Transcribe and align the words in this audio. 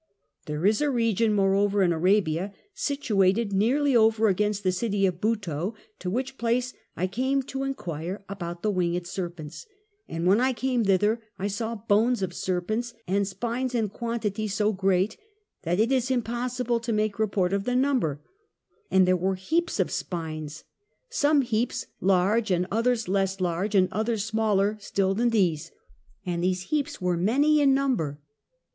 There 0.47 0.65
is 0.65 0.81
a 0.81 0.89
region 0.89 1.31
moreover 1.31 1.83
in 1.83 1.91
Arabia, 1.93 2.55
situated 2.73 3.53
nearly 3.53 3.95
over 3.95 4.29
against 4.29 4.63
the 4.63 4.71
city 4.71 5.05
of 5.05 5.21
Buto, 5.21 5.75
to 5.99 6.09
which 6.09 6.39
place 6.39 6.73
I 6.97 7.05
came 7.05 7.43
to 7.43 7.61
inquire 7.63 8.25
about 8.27 8.63
the 8.63 8.71
winged 8.71 9.05
serpents: 9.05 9.67
and 10.07 10.25
when 10.25 10.41
I 10.41 10.53
came 10.53 10.83
thither 10.85 11.21
I 11.37 11.45
saw 11.45 11.75
bones 11.75 12.23
of 12.23 12.33
serpents 12.33 12.95
and 13.07 13.27
spines 13.27 13.75
in 13.75 13.89
quantity 13.89 14.47
so 14.47 14.73
great 14.73 15.17
that 15.61 15.79
it 15.79 15.91
is 15.91 16.09
impossible 16.09 16.79
to 16.79 16.91
make 16.91 17.19
report 17.19 17.53
of 17.53 17.65
the 17.65 17.75
number, 17.75 18.21
and 18.89 19.07
there 19.07 19.15
were 19.15 19.35
heaps 19.35 19.79
of 19.79 19.91
spines, 19.91 20.63
some 21.11 21.43
heaps 21.43 21.85
large 21.99 22.49
and 22.49 22.65
others 22.71 23.07
less 23.07 23.39
large 23.39 23.75
and 23.75 23.87
others 23.91 24.25
smaller 24.25 24.77
still 24.79 25.13
than 25.13 25.29
these, 25.29 25.71
and 26.25 26.43
these 26.43 26.71
heaps 26.71 26.99
were 26.99 27.15
many 27.17 27.61
in 27.61 27.75
number. 27.75 28.19